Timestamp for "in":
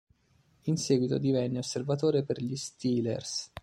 0.63-0.77